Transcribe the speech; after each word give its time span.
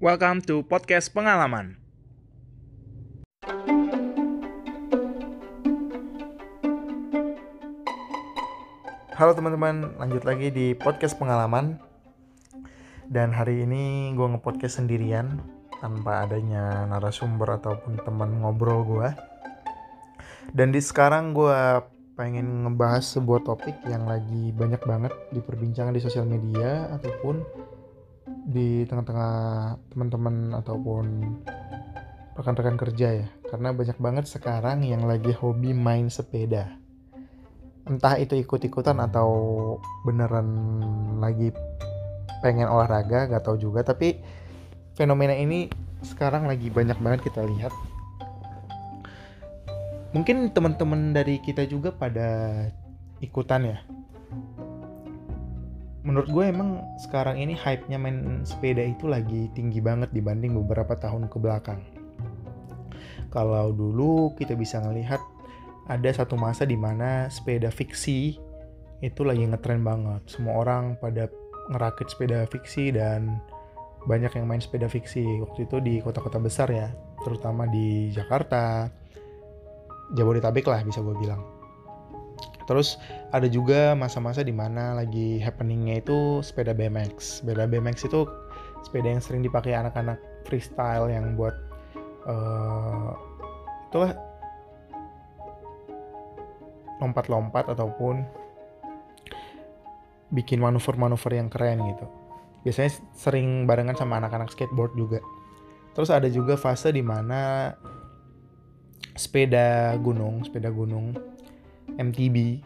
Welcome 0.00 0.40
to 0.48 0.64
podcast 0.64 1.12
pengalaman. 1.12 1.76
Halo 9.12 9.36
teman-teman, 9.36 10.00
lanjut 10.00 10.24
lagi 10.24 10.48
di 10.48 10.72
podcast 10.72 11.20
pengalaman. 11.20 11.76
Dan 13.12 13.36
hari 13.36 13.68
ini 13.68 14.16
gue 14.16 14.24
nge-podcast 14.24 14.80
sendirian 14.80 15.36
tanpa 15.84 16.24
adanya 16.24 16.88
narasumber 16.88 17.60
ataupun 17.60 18.00
teman 18.00 18.40
ngobrol 18.40 18.80
gue. 18.88 19.08
Dan 20.56 20.72
di 20.72 20.80
sekarang 20.80 21.36
gue 21.36 21.60
pengen 22.16 22.64
ngebahas 22.64 23.04
sebuah 23.04 23.44
topik 23.44 23.76
yang 23.84 24.08
lagi 24.08 24.48
banyak 24.56 24.80
banget 24.80 25.12
diperbincangkan 25.36 25.92
di 25.92 26.00
sosial 26.00 26.24
media 26.24 26.88
ataupun 26.88 27.68
di 28.26 28.84
tengah-tengah 28.86 29.32
teman-teman 29.92 30.56
ataupun 30.58 31.04
rekan-rekan 32.36 32.76
kerja 32.80 33.08
ya. 33.24 33.26
Karena 33.48 33.74
banyak 33.74 33.98
banget 33.98 34.24
sekarang 34.30 34.86
yang 34.86 35.04
lagi 35.04 35.34
hobi 35.34 35.74
main 35.74 36.08
sepeda. 36.08 36.76
Entah 37.88 38.16
itu 38.20 38.38
ikut-ikutan 38.38 39.00
atau 39.02 39.28
beneran 40.06 40.48
lagi 41.18 41.50
pengen 42.40 42.70
olahraga 42.70 43.26
gak 43.28 43.44
tahu 43.44 43.56
juga. 43.58 43.82
Tapi 43.82 44.20
fenomena 44.94 45.34
ini 45.34 45.68
sekarang 46.00 46.48
lagi 46.48 46.70
banyak 46.72 46.96
banget 47.02 47.20
kita 47.28 47.44
lihat. 47.44 47.72
Mungkin 50.10 50.50
teman-teman 50.50 51.14
dari 51.14 51.38
kita 51.38 51.66
juga 51.70 51.94
pada 51.94 52.66
ikutan 53.22 53.62
ya 53.76 53.78
menurut 56.10 56.26
gue 56.26 56.44
emang 56.50 56.82
sekarang 56.98 57.38
ini 57.38 57.54
hype-nya 57.54 57.94
main 57.94 58.42
sepeda 58.42 58.82
itu 58.82 59.06
lagi 59.06 59.46
tinggi 59.54 59.78
banget 59.78 60.10
dibanding 60.10 60.58
beberapa 60.58 60.98
tahun 60.98 61.30
ke 61.30 61.38
belakang. 61.38 61.78
Kalau 63.30 63.70
dulu 63.70 64.34
kita 64.34 64.58
bisa 64.58 64.82
ngelihat 64.82 65.22
ada 65.86 66.10
satu 66.10 66.34
masa 66.34 66.66
di 66.66 66.74
mana 66.74 67.30
sepeda 67.30 67.70
fiksi 67.70 68.34
itu 68.98 69.20
lagi 69.22 69.46
ngetren 69.46 69.86
banget. 69.86 70.26
Semua 70.26 70.58
orang 70.58 70.98
pada 70.98 71.30
ngerakit 71.70 72.10
sepeda 72.10 72.42
fiksi 72.50 72.90
dan 72.90 73.38
banyak 74.10 74.34
yang 74.34 74.50
main 74.50 74.58
sepeda 74.58 74.90
fiksi. 74.90 75.22
Waktu 75.46 75.70
itu 75.70 75.78
di 75.78 76.02
kota-kota 76.02 76.42
besar 76.42 76.74
ya, 76.74 76.90
terutama 77.22 77.70
di 77.70 78.10
Jakarta, 78.10 78.90
Jabodetabek 80.10 80.66
lah 80.66 80.82
bisa 80.82 80.98
gue 81.06 81.14
bilang 81.14 81.59
Terus 82.70 83.02
ada 83.34 83.50
juga 83.50 83.98
masa-masa 83.98 84.46
di 84.46 84.54
mana 84.54 84.94
lagi 84.94 85.42
happeningnya 85.42 86.06
itu 86.06 86.38
sepeda 86.38 86.70
BMX. 86.70 87.42
Sepeda 87.42 87.66
BMX 87.66 88.06
itu 88.06 88.30
sepeda 88.86 89.10
yang 89.10 89.18
sering 89.18 89.42
dipakai 89.42 89.74
anak-anak 89.74 90.22
freestyle 90.46 91.10
yang 91.10 91.34
buat 91.34 91.50
uh, 92.30 93.18
itulah 93.90 94.14
lompat-lompat 97.02 97.74
ataupun 97.74 98.22
bikin 100.30 100.62
manuver-manuver 100.62 101.42
yang 101.42 101.50
keren 101.50 101.82
gitu. 101.90 102.06
Biasanya 102.62 102.90
sering 103.18 103.66
barengan 103.66 103.98
sama 103.98 104.22
anak-anak 104.22 104.46
skateboard 104.54 104.94
juga. 104.94 105.18
Terus 105.98 106.14
ada 106.14 106.30
juga 106.30 106.54
fase 106.54 106.94
di 106.94 107.02
mana 107.02 107.74
sepeda 109.18 109.90
gunung, 109.98 110.46
sepeda 110.46 110.70
gunung 110.70 111.18
MTB 111.98 112.62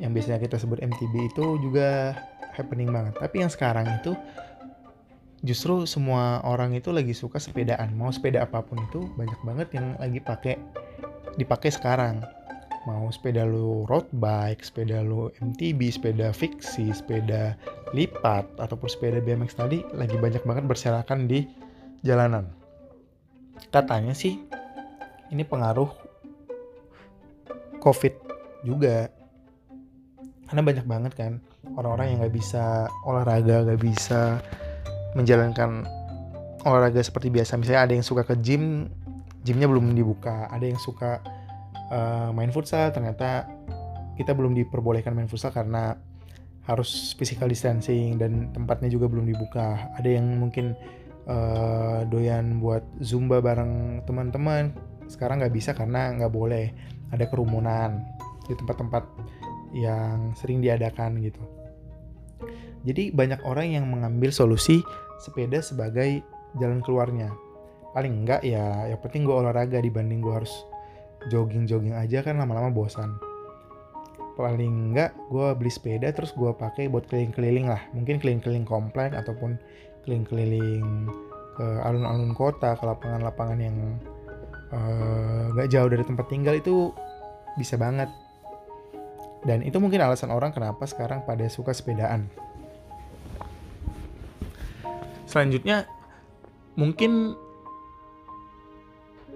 yang 0.00 0.16
biasanya 0.16 0.40
kita 0.40 0.56
sebut 0.56 0.80
MTB 0.80 1.34
itu 1.34 1.58
juga 1.60 2.16
happening 2.56 2.88
banget. 2.92 3.16
Tapi 3.18 3.44
yang 3.44 3.52
sekarang 3.52 3.88
itu 4.00 4.16
justru 5.42 5.84
semua 5.84 6.40
orang 6.46 6.72
itu 6.72 6.94
lagi 6.94 7.12
suka 7.12 7.42
sepedaan. 7.42 7.92
Mau 7.98 8.08
sepeda 8.14 8.46
apa 8.46 8.62
pun 8.62 8.78
itu 8.80 9.04
banyak 9.18 9.40
banget 9.42 9.68
yang 9.76 9.98
lagi 9.98 10.20
pakai 10.22 10.56
dipakai 11.36 11.70
sekarang. 11.72 12.22
Mau 12.82 13.06
sepeda 13.14 13.46
lu 13.46 13.86
road 13.86 14.10
bike, 14.18 14.58
sepeda 14.66 15.06
lu 15.06 15.30
MTB, 15.38 15.94
sepeda 15.94 16.34
fiksi, 16.34 16.90
sepeda 16.90 17.54
lipat 17.94 18.42
ataupun 18.58 18.90
sepeda 18.90 19.22
BMX 19.22 19.54
tadi 19.54 19.86
lagi 19.94 20.18
banyak 20.18 20.42
banget 20.42 20.64
berserakan 20.66 21.30
di 21.30 21.46
jalanan. 22.02 22.50
Katanya 23.70 24.16
sih 24.18 24.42
ini 25.30 25.46
pengaruh 25.46 25.88
COVID 27.78 28.31
juga. 28.64 29.10
Karena 30.48 30.62
banyak 30.62 30.86
banget 30.86 31.12
kan 31.16 31.32
orang-orang 31.76 32.12
yang 32.12 32.18
nggak 32.24 32.34
bisa 32.34 32.90
olahraga 33.06 33.64
nggak 33.64 33.80
bisa 33.80 34.42
menjalankan 35.16 35.86
olahraga 36.66 37.00
seperti 37.02 37.28
biasa. 37.32 37.58
Misalnya 37.58 37.82
ada 37.88 37.92
yang 37.96 38.06
suka 38.06 38.22
ke 38.26 38.38
gym 38.38 38.88
gymnya 39.42 39.66
belum 39.66 39.94
dibuka. 39.94 40.46
Ada 40.50 40.64
yang 40.70 40.80
suka 40.80 41.22
uh, 41.90 42.30
main 42.34 42.50
futsal 42.54 42.94
ternyata 42.94 43.48
kita 44.14 44.36
belum 44.36 44.54
diperbolehkan 44.54 45.16
main 45.16 45.26
futsal 45.26 45.50
karena 45.50 45.98
harus 46.62 47.18
physical 47.18 47.50
distancing 47.50 48.20
dan 48.22 48.54
tempatnya 48.54 48.86
juga 48.86 49.10
belum 49.10 49.26
dibuka. 49.26 49.90
Ada 49.98 50.20
yang 50.20 50.38
mungkin 50.38 50.78
uh, 51.26 52.06
doyan 52.06 52.62
buat 52.62 52.86
zumba 53.02 53.42
bareng 53.42 54.06
teman-teman. 54.06 54.70
Sekarang 55.10 55.42
nggak 55.42 55.54
bisa 55.54 55.70
karena 55.74 56.14
nggak 56.14 56.32
boleh. 56.32 56.70
Ada 57.12 57.28
kerumunan 57.28 58.00
di 58.46 58.54
tempat-tempat 58.58 59.04
yang 59.72 60.36
sering 60.36 60.60
diadakan 60.60 61.18
gitu. 61.22 61.40
Jadi 62.82 63.14
banyak 63.14 63.46
orang 63.46 63.78
yang 63.78 63.86
mengambil 63.86 64.34
solusi 64.34 64.82
sepeda 65.22 65.62
sebagai 65.62 66.20
jalan 66.58 66.82
keluarnya. 66.82 67.30
Paling 67.94 68.24
enggak 68.24 68.42
ya, 68.42 68.90
yang 68.90 69.00
penting 69.00 69.22
gue 69.22 69.36
olahraga 69.36 69.78
dibanding 69.78 70.18
gue 70.18 70.34
harus 70.34 70.52
jogging-jogging 71.30 71.94
aja 71.94 72.24
kan 72.26 72.40
lama-lama 72.40 72.74
bosan. 72.74 73.14
Paling 74.34 74.90
enggak 74.90 75.14
gue 75.30 75.46
beli 75.54 75.70
sepeda 75.70 76.10
terus 76.10 76.34
gue 76.34 76.50
pakai 76.50 76.90
buat 76.90 77.06
keliling-keliling 77.06 77.70
lah. 77.70 77.82
Mungkin 77.94 78.18
keliling-keliling 78.18 78.66
komplek 78.66 79.14
ataupun 79.14 79.60
keliling-keliling 80.02 81.06
ke 81.52 81.66
alun-alun 81.84 82.32
kota, 82.34 82.74
ke 82.74 82.84
lapangan-lapangan 82.88 83.58
yang 83.60 83.76
uh, 84.72 85.52
gak 85.54 85.68
jauh 85.70 85.86
dari 85.86 86.02
tempat 86.02 86.26
tinggal 86.32 86.56
itu 86.56 86.90
bisa 87.60 87.76
banget 87.76 88.08
dan 89.42 89.66
itu 89.66 89.78
mungkin 89.82 90.02
alasan 90.02 90.30
orang 90.30 90.54
kenapa 90.54 90.86
sekarang 90.86 91.26
pada 91.26 91.46
suka 91.50 91.74
sepedaan. 91.74 92.30
Selanjutnya 95.26 95.88
mungkin 96.78 97.34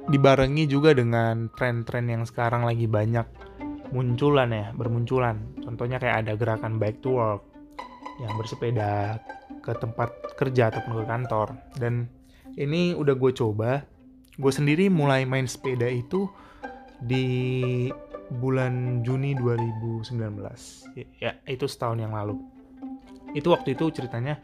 dibarengi 0.07 0.71
juga 0.71 0.95
dengan 0.95 1.51
tren-tren 1.51 2.07
yang 2.07 2.23
sekarang 2.23 2.63
lagi 2.63 2.87
banyak 2.87 3.27
munculan 3.91 4.51
ya, 4.55 4.67
bermunculan. 4.75 5.59
Contohnya 5.63 5.99
kayak 5.99 6.27
ada 6.27 6.33
gerakan 6.39 6.79
bike 6.79 7.03
to 7.03 7.19
work 7.19 7.43
yang 8.23 8.33
bersepeda 8.39 9.19
ke 9.63 9.73
tempat 9.75 10.15
kerja 10.39 10.71
ataupun 10.71 11.03
ke 11.03 11.05
kantor. 11.07 11.49
Dan 11.75 12.07
ini 12.55 12.95
udah 12.95 13.15
gue 13.19 13.33
coba. 13.35 13.83
Gue 14.37 14.53
sendiri 14.53 14.87
mulai 14.93 15.25
main 15.25 15.49
sepeda 15.49 15.89
itu 15.89 16.29
di 17.01 17.89
bulan 18.29 19.07
Juni 19.07 19.39
2019 19.39 20.11
ya 21.23 21.33
itu 21.47 21.67
setahun 21.71 21.99
yang 22.03 22.15
lalu. 22.15 22.39
Itu 23.35 23.55
waktu 23.55 23.79
itu 23.79 23.91
ceritanya 23.95 24.41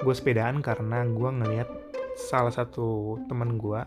gue 0.00 0.14
sepedaan 0.14 0.60
karena 0.60 1.06
gue 1.08 1.30
ngeliat 1.30 1.68
salah 2.14 2.52
satu 2.52 3.18
teman 3.26 3.56
gue 3.56 3.80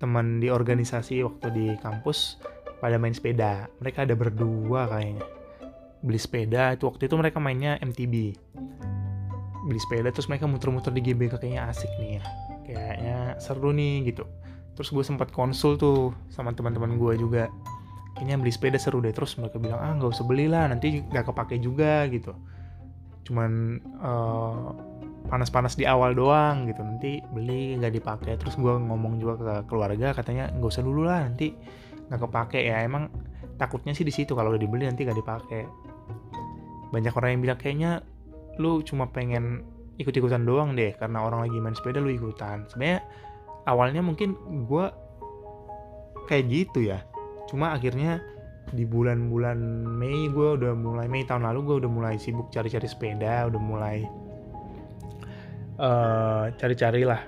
teman 0.00 0.40
di 0.40 0.48
organisasi 0.48 1.20
waktu 1.26 1.46
di 1.52 1.66
kampus 1.80 2.40
pada 2.80 2.96
main 2.96 3.12
sepeda. 3.12 3.68
Mereka 3.82 4.08
ada 4.08 4.16
berdua 4.16 4.88
kayaknya. 4.88 5.26
Beli 6.00 6.16
sepeda 6.16 6.72
itu 6.72 6.88
waktu 6.88 7.10
itu 7.10 7.14
mereka 7.20 7.36
mainnya 7.42 7.76
MTB 7.84 8.32
beli 9.60 9.76
sepeda 9.76 10.08
terus 10.08 10.26
mereka 10.26 10.48
muter-muter 10.48 10.90
di 10.90 11.04
GBK 11.04 11.36
kayaknya 11.36 11.68
asik 11.68 11.92
nih 12.00 12.18
ya. 12.18 12.22
Kayaknya 12.64 13.16
seru 13.42 13.70
nih 13.70 14.08
gitu. 14.08 14.24
Terus 14.74 14.88
gue 14.90 15.04
sempat 15.04 15.28
konsul 15.34 15.76
tuh 15.76 16.16
sama 16.32 16.56
teman-teman 16.56 16.96
gue 16.96 17.20
juga 17.20 17.52
kayaknya 18.20 18.36
beli 18.36 18.52
sepeda 18.52 18.76
seru 18.76 19.00
deh. 19.00 19.16
Terus 19.16 19.40
mereka 19.40 19.56
bilang 19.56 19.80
ah 19.80 19.96
nggak 19.96 20.12
usah 20.12 20.28
beli 20.28 20.44
lah 20.44 20.68
nanti 20.68 21.00
nggak 21.00 21.32
kepake 21.32 21.56
juga 21.56 22.04
gitu. 22.12 22.36
Cuman 23.24 23.80
uh, 24.04 24.76
panas-panas 25.32 25.72
di 25.80 25.88
awal 25.88 26.12
doang 26.12 26.68
gitu. 26.68 26.84
Nanti 26.84 27.24
beli 27.32 27.80
nggak 27.80 27.96
dipakai. 27.96 28.36
Terus 28.36 28.60
gue 28.60 28.68
ngomong 28.76 29.16
juga 29.16 29.34
ke 29.40 29.52
keluarga 29.72 30.12
katanya 30.12 30.52
nggak 30.52 30.68
usah 30.68 30.84
dulu 30.84 31.08
lah 31.08 31.24
nanti 31.24 31.56
nggak 32.12 32.20
kepake. 32.20 32.60
Ya 32.60 32.84
emang 32.84 33.08
takutnya 33.56 33.96
sih 33.96 34.04
di 34.04 34.12
situ 34.12 34.36
kalau 34.36 34.52
udah 34.52 34.60
dibeli 34.60 34.84
nanti 34.84 35.08
nggak 35.08 35.16
dipakai. 35.16 35.62
Banyak 36.92 37.16
orang 37.16 37.30
yang 37.32 37.42
bilang 37.48 37.56
kayaknya 37.56 38.04
lu 38.60 38.84
cuma 38.84 39.08
pengen 39.08 39.64
ikut-ikutan 39.96 40.44
doang 40.44 40.76
deh 40.76 40.92
karena 40.92 41.24
orang 41.24 41.48
lagi 41.48 41.56
main 41.56 41.72
sepeda 41.72 42.04
lu 42.04 42.12
ikutan. 42.12 42.68
Sebenarnya 42.68 43.00
awalnya 43.64 44.04
mungkin 44.04 44.36
gue 44.68 44.84
kayak 46.28 46.44
gitu 46.46 46.86
ya 46.86 47.02
cuma 47.50 47.74
akhirnya 47.74 48.22
di 48.70 48.86
bulan-bulan 48.86 49.58
Mei 49.98 50.30
gue 50.30 50.48
udah 50.54 50.72
mulai 50.78 51.10
Mei 51.10 51.26
tahun 51.26 51.42
lalu 51.42 51.60
gue 51.66 51.76
udah 51.82 51.90
mulai 51.90 52.14
sibuk 52.22 52.54
cari-cari 52.54 52.86
sepeda 52.86 53.50
udah 53.50 53.58
mulai 53.58 54.06
uh, 55.80 56.52
cari-cari 56.54 57.02
lah. 57.02 57.24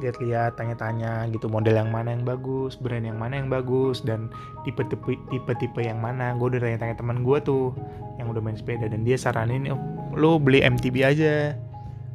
Lihat-lihat 0.00 0.58
tanya-tanya 0.58 1.30
gitu 1.30 1.46
model 1.46 1.78
yang 1.78 1.90
mana 1.92 2.16
yang 2.16 2.24
bagus 2.26 2.74
brand 2.74 3.06
yang 3.06 3.20
mana 3.20 3.38
yang 3.38 3.48
bagus 3.52 4.02
dan 4.02 4.28
tipe-tipe 4.66 5.18
tipe-tipe 5.32 5.80
yang 5.80 5.98
mana. 5.98 6.36
Gue 6.36 6.52
udah 6.52 6.60
tanya-tanya 6.62 6.96
teman 7.00 7.24
gue 7.24 7.38
tuh 7.42 7.72
yang 8.20 8.28
udah 8.28 8.42
main 8.44 8.56
sepeda 8.56 8.88
dan 8.88 9.02
dia 9.02 9.16
saranin 9.16 9.72
oh, 9.72 9.80
lo 10.14 10.36
beli 10.36 10.62
MTB 10.62 10.96
aja. 11.02 11.56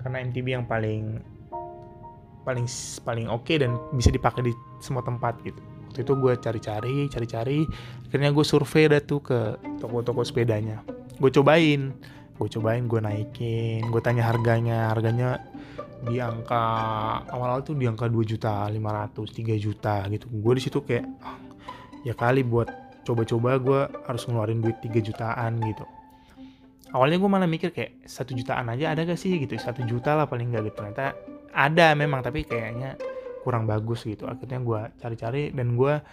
Karena 0.04 0.24
MTB 0.24 0.48
yang 0.62 0.66
paling 0.66 1.20
paling 2.48 2.64
paling 3.04 3.28
oke 3.28 3.44
okay 3.44 3.60
dan 3.60 3.76
bisa 3.92 4.08
dipakai 4.08 4.40
di 4.40 4.54
semua 4.80 5.04
tempat 5.04 5.36
gitu 5.44 5.60
waktu 5.88 6.04
itu 6.04 6.14
gue 6.14 6.34
cari-cari 6.38 6.96
cari-cari. 7.10 7.60
Akhirnya 8.08 8.30
gue 8.36 8.46
survei 8.46 8.92
dah 8.92 9.02
tuh 9.02 9.24
ke 9.24 9.40
toko-toko 9.80 10.22
sepedanya. 10.22 10.84
Gue 11.18 11.32
cobain 11.34 11.96
gue 12.38 12.50
cobain 12.54 12.86
gue 12.86 13.00
naikin. 13.02 13.82
Gue 13.90 14.02
tanya 14.02 14.30
harganya 14.30 14.94
harganya 14.94 15.42
di 16.06 16.22
angka 16.22 16.62
awal-awal 17.34 17.66
tuh 17.66 17.74
di 17.74 17.90
angka 17.90 18.06
2 18.06 18.14
juta 18.22 18.70
500 18.70 18.78
3 19.18 19.58
juta 19.58 20.06
gitu. 20.14 20.26
Gue 20.30 20.54
di 20.58 20.62
situ 20.62 20.86
kayak 20.86 21.06
ah, 21.26 21.38
ya 22.06 22.14
kali 22.14 22.46
buat 22.46 22.70
coba-coba 23.02 23.50
gue 23.58 23.82
harus 24.06 24.24
ngeluarin 24.30 24.62
duit 24.62 24.78
3 24.86 25.02
jutaan 25.02 25.58
gitu. 25.66 25.86
Awalnya 26.94 27.18
gue 27.20 27.30
malah 27.30 27.50
mikir 27.50 27.74
kayak 27.76 28.08
satu 28.08 28.32
jutaan 28.32 28.72
aja 28.72 28.96
ada 28.96 29.04
gak 29.04 29.20
sih? 29.20 29.34
Gitu. 29.36 29.58
Satu 29.60 29.84
juta 29.84 30.16
lah 30.16 30.30
paling 30.30 30.54
gak 30.54 30.72
gitu. 30.72 30.76
Ternyata 30.80 31.18
ada 31.52 31.98
memang 31.98 32.22
tapi 32.22 32.46
kayaknya 32.46 32.96
kurang 33.48 33.64
bagus 33.64 34.04
gitu. 34.04 34.28
Akhirnya 34.28 34.60
gue 34.60 34.80
cari-cari 35.00 35.56
dan 35.56 35.80
gue 35.80 36.04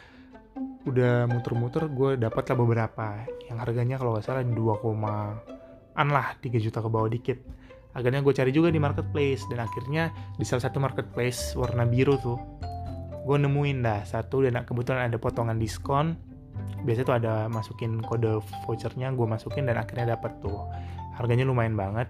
udah 0.86 1.26
muter-muter 1.26 1.90
gue 1.90 2.14
dapat 2.14 2.46
lah 2.46 2.56
beberapa. 2.62 3.06
Yang 3.50 3.58
harganya 3.58 3.98
kalau 3.98 4.14
nggak 4.14 4.22
salah 4.22 4.46
2, 4.46 4.54
an 5.98 6.08
lah 6.14 6.38
3 6.38 6.62
juta 6.62 6.78
ke 6.78 6.86
bawah 6.86 7.10
dikit. 7.10 7.42
Akhirnya 7.90 8.22
gue 8.22 8.30
cari 8.30 8.54
juga 8.54 8.70
di 8.70 8.78
marketplace 8.78 9.50
dan 9.50 9.66
akhirnya 9.66 10.14
di 10.38 10.46
salah 10.46 10.62
satu 10.70 10.78
marketplace 10.78 11.58
warna 11.58 11.82
biru 11.82 12.14
tuh 12.22 12.38
gue 13.24 13.36
nemuin 13.40 13.80
dah 13.80 14.00
satu 14.04 14.44
dan 14.44 14.62
kebetulan 14.62 15.10
ada 15.10 15.18
potongan 15.18 15.58
diskon. 15.58 16.14
Biasanya 16.86 17.06
tuh 17.06 17.16
ada 17.18 17.34
masukin 17.50 17.98
kode 17.98 18.38
vouchernya 18.62 19.10
gue 19.10 19.26
masukin 19.26 19.66
dan 19.66 19.82
akhirnya 19.82 20.14
dapat 20.14 20.38
tuh. 20.38 20.70
Harganya 21.18 21.46
lumayan 21.46 21.74
banget 21.74 22.06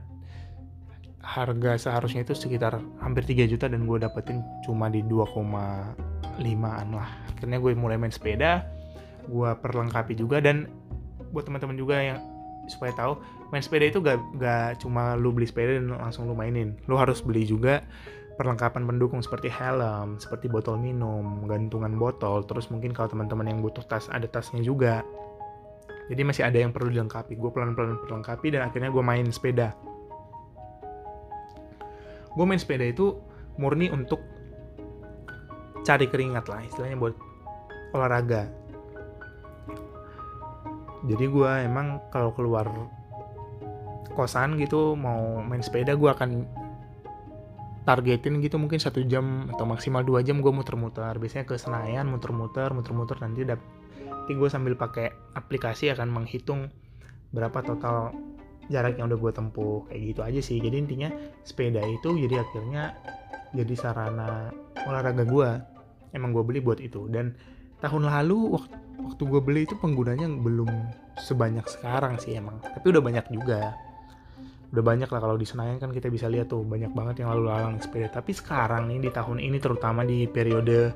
harga 1.25 1.89
seharusnya 1.89 2.23
itu 2.23 2.37
sekitar 2.37 2.77
hampir 3.01 3.25
3 3.25 3.49
juta 3.49 3.67
dan 3.67 3.89
gue 3.89 3.99
dapetin 3.99 4.45
cuma 4.63 4.93
di 4.93 5.01
2,5an 5.09 6.89
lah 6.93 7.09
akhirnya 7.33 7.59
gue 7.59 7.73
mulai 7.73 7.97
main 7.97 8.13
sepeda 8.13 8.69
gue 9.25 9.51
perlengkapi 9.65 10.13
juga 10.15 10.45
dan 10.45 10.69
buat 11.33 11.49
teman-teman 11.49 11.75
juga 11.81 11.97
yang 11.99 12.21
supaya 12.69 12.93
tahu 12.93 13.21
main 13.53 13.65
sepeda 13.65 13.89
itu 13.89 14.01
gak, 14.05 14.21
gak 14.37 14.81
cuma 14.85 15.17
lu 15.17 15.33
beli 15.33 15.49
sepeda 15.49 15.81
dan 15.81 15.89
langsung 15.97 16.29
lu 16.29 16.37
mainin 16.37 16.77
lu 16.85 17.01
harus 17.01 17.25
beli 17.25 17.49
juga 17.49 17.81
perlengkapan 18.35 18.83
pendukung 18.83 19.23
seperti 19.23 19.47
helm, 19.47 20.19
seperti 20.19 20.51
botol 20.51 20.75
minum, 20.75 21.47
gantungan 21.47 21.95
botol, 21.95 22.43
terus 22.43 22.67
mungkin 22.67 22.91
kalau 22.91 23.15
teman-teman 23.15 23.47
yang 23.47 23.63
butuh 23.63 23.87
tas 23.87 24.11
ada 24.11 24.27
tasnya 24.27 24.61
juga. 24.61 25.07
Jadi 26.11 26.21
masih 26.21 26.45
ada 26.45 26.59
yang 26.61 26.75
perlu 26.75 26.93
dilengkapi. 26.93 27.33
Gue 27.39 27.49
pelan-pelan 27.49 27.97
perlengkapi 28.05 28.53
dan 28.53 28.69
akhirnya 28.69 28.93
gue 28.93 29.01
main 29.01 29.25
sepeda. 29.33 29.73
Gue 32.35 32.45
main 32.45 32.59
sepeda 32.59 32.83
itu 32.83 33.19
murni 33.59 33.91
untuk 33.91 34.19
cari 35.87 36.11
keringat 36.11 36.51
lah, 36.51 36.61
istilahnya 36.67 36.99
buat 36.99 37.15
olahraga. 37.95 38.51
Jadi 41.05 41.25
gue 41.29 41.51
emang 41.69 42.01
kalau 42.09 42.33
keluar 42.33 42.67
kosan 44.17 44.57
gitu 44.57 44.97
mau 44.97 45.43
main 45.45 45.61
sepeda 45.61 45.93
gue 45.99 46.07
akan 46.09 46.49
targetin 47.85 48.41
gitu 48.41 48.57
mungkin 48.57 48.81
satu 48.81 49.05
jam 49.05 49.53
atau 49.53 49.69
maksimal 49.69 50.01
dua 50.01 50.25
jam 50.25 50.41
gue 50.41 50.49
muter-muter. 50.49 51.13
Biasanya 51.21 51.45
ke 51.45 51.61
Senayan 51.61 52.09
muter-muter 52.09 52.73
muter-muter 52.73 53.21
nanti 53.21 53.45
dap 53.45 53.61
nanti 54.25 54.33
gue 54.33 54.49
sambil 54.49 54.73
pakai 54.73 55.13
aplikasi 55.37 55.93
akan 55.93 56.09
menghitung 56.09 56.73
berapa 57.29 57.61
total 57.61 58.17
jarak 58.73 58.97
yang 58.97 59.13
udah 59.13 59.19
gue 59.21 59.33
tempuh 59.33 59.85
kayak 59.89 60.01
gitu 60.15 60.21
aja 60.25 60.41
sih. 60.41 60.59
Jadi 60.61 60.77
intinya 60.77 61.09
sepeda 61.45 61.83
itu 61.85 62.17
jadi 62.17 62.45
akhirnya 62.45 62.97
jadi 63.55 63.75
sarana 63.77 64.51
olahraga 64.87 65.25
gue 65.25 65.49
emang 66.17 66.31
gue 66.33 66.45
beli 66.45 66.61
buat 66.65 66.81
itu. 66.81 67.07
Dan 67.11 67.37
tahun 67.81 68.09
lalu 68.09 68.57
waktu 68.57 68.77
waktu 69.05 69.23
gue 69.27 69.41
beli 69.43 69.61
itu 69.67 69.75
penggunanya 69.77 70.31
belum 70.31 70.71
sebanyak 71.21 71.67
sekarang 71.69 72.17
sih 72.17 72.39
emang. 72.39 72.63
Tapi 72.63 72.87
udah 72.89 73.03
banyak 73.03 73.27
juga. 73.31 73.75
Udah 74.75 74.83
banyak 74.83 75.07
lah 75.07 75.21
kalau 75.23 75.39
di 75.39 75.47
Senayan 75.47 75.79
kan 75.79 75.95
kita 75.95 76.11
bisa 76.11 76.27
lihat 76.27 76.51
tuh 76.51 76.67
banyak 76.67 76.91
banget 76.91 77.23
yang 77.23 77.31
lalu 77.31 77.47
lalang 77.51 77.79
sepeda. 77.79 78.11
Tapi 78.11 78.35
sekarang 78.35 78.91
nih 78.91 79.07
di 79.07 79.11
tahun 79.15 79.39
ini 79.39 79.59
terutama 79.63 80.03
di 80.03 80.27
periode 80.27 80.95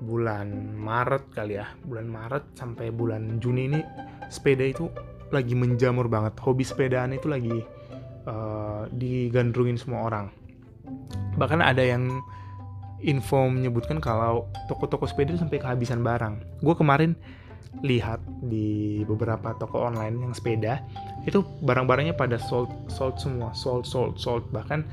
bulan 0.00 0.74
Maret 0.74 1.30
kali 1.30 1.54
ya 1.56 1.70
bulan 1.86 2.06
Maret 2.10 2.58
sampai 2.58 2.90
bulan 2.90 3.38
Juni 3.38 3.62
ini 3.70 3.80
sepeda 4.28 4.66
itu 4.66 4.90
lagi 5.34 5.58
menjamur 5.58 6.06
banget. 6.06 6.38
Hobi 6.38 6.62
sepedaan 6.62 7.10
itu 7.10 7.26
lagi 7.26 7.66
uh, 8.30 8.86
digandrungin 8.94 9.74
semua 9.74 10.06
orang. 10.06 10.26
Bahkan 11.34 11.58
ada 11.58 11.82
yang 11.82 12.22
info 13.04 13.50
menyebutkan 13.50 14.00
kalau 14.00 14.48
toko-toko 14.70 15.04
sepeda 15.04 15.36
sampai 15.36 15.60
kehabisan 15.60 16.00
barang. 16.00 16.62
Gue 16.64 16.74
kemarin 16.78 17.12
lihat 17.82 18.22
di 18.46 19.02
beberapa 19.02 19.50
toko 19.58 19.90
online 19.90 20.14
yang 20.22 20.32
sepeda 20.32 20.78
itu 21.26 21.42
barang-barangnya 21.66 22.14
pada 22.14 22.38
sold 22.38 22.70
sold 22.86 23.18
semua. 23.18 23.50
Sold 23.52 23.84
sold 23.84 24.16
sold. 24.16 24.46
Bahkan 24.54 24.86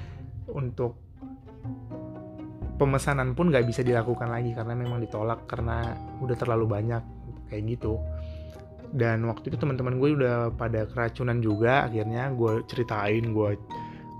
untuk 0.51 0.97
pemesanan 2.81 3.38
pun 3.38 3.53
nggak 3.53 3.69
bisa 3.69 3.85
dilakukan 3.85 4.33
lagi 4.33 4.57
karena 4.57 4.73
memang 4.73 4.97
ditolak 5.05 5.45
karena 5.45 5.93
udah 6.17 6.33
terlalu 6.33 6.65
banyak 6.65 7.03
kayak 7.45 7.77
gitu 7.77 8.01
dan 8.91 9.23
waktu 9.27 9.51
itu 9.51 9.57
teman-teman 9.57 9.97
gue 9.97 10.09
udah 10.19 10.51
pada 10.55 10.83
keracunan 10.88 11.39
juga 11.39 11.88
akhirnya 11.88 12.27
gue 12.35 12.63
ceritain 12.67 13.31
gue 13.31 13.55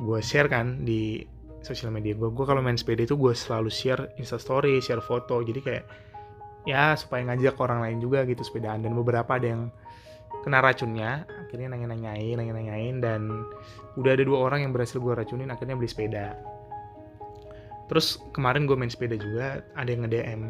gue 0.02 0.20
share 0.24 0.48
kan 0.48 0.82
di 0.82 1.22
sosial 1.62 1.94
media 1.94 2.18
gue. 2.18 2.30
Gue 2.34 2.46
kalau 2.46 2.60
main 2.60 2.76
sepeda 2.76 3.06
itu 3.06 3.16
gue 3.16 3.34
selalu 3.38 3.70
share 3.70 4.10
instastory 4.18 4.82
share 4.82 5.02
foto. 5.02 5.40
Jadi 5.46 5.60
kayak 5.62 5.86
ya 6.66 6.94
supaya 6.98 7.26
ngajak 7.26 7.58
orang 7.62 7.86
lain 7.86 7.98
juga 8.02 8.26
gitu 8.26 8.42
sepedaan. 8.42 8.82
Dan 8.82 8.98
beberapa 8.98 9.38
ada 9.38 9.48
yang 9.48 9.70
kena 10.42 10.58
racunnya 10.64 11.30
akhirnya 11.48 11.78
nanya-nanyain 11.78 12.36
nanya-nanyain. 12.38 12.96
Dan 13.00 13.22
udah 13.96 14.12
ada 14.18 14.24
dua 14.26 14.40
orang 14.52 14.66
yang 14.66 14.72
berhasil 14.74 14.98
gue 14.98 15.14
racunin 15.14 15.54
akhirnya 15.54 15.78
beli 15.78 15.90
sepeda. 15.90 16.34
Terus 17.88 18.18
kemarin 18.34 18.66
gue 18.66 18.76
main 18.76 18.90
sepeda 18.90 19.16
juga 19.20 19.62
ada 19.78 19.90
yang 19.90 20.08
nge-DM 20.08 20.42